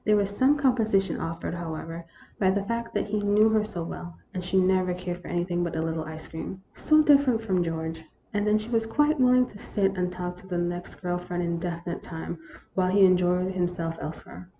There 0.03 0.15
was 0.17 0.31
some 0.35 0.57
compensation 0.57 1.19
offered, 1.19 1.53
"however, 1.53 2.05
by 2.39 2.49
the 2.49 2.63
fact 2.63 2.95
that 2.95 3.05
he 3.05 3.19
knew 3.19 3.49
her 3.49 3.63
so 3.63 3.83
well, 3.83 4.17
and 4.33 4.43
she 4.43 4.59
never 4.59 4.95
cared 4.95 5.21
for 5.21 5.27
anything 5.27 5.63
but 5.63 5.75
a 5.75 5.81
little 5.83 6.05
ice 6.05 6.27
cream 6.27 6.63
(so 6.73 7.03
different 7.03 7.43
from 7.43 7.63
George), 7.63 8.03
and 8.33 8.47
then 8.47 8.57
she 8.57 8.71
was 8.71 8.87
quite 8.87 9.19
willing 9.19 9.45
to 9.45 9.59
sit 9.59 9.95
and 9.95 10.11
talk 10.11 10.37
to 10.37 10.47
the 10.47 10.57
next 10.57 10.95
girl 11.03 11.19
for 11.19 11.35
an 11.35 11.41
indefinite 11.41 12.01
time, 12.01 12.39
while 12.73 12.89
he 12.89 13.05
enjoyed 13.05 13.51
himself 13.53 13.95
elsewhere. 14.01 14.49